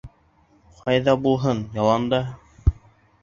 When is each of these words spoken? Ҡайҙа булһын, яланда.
Ҡайҙа 0.77 1.13
булһын, 1.25 1.61
яланда. 1.77 2.21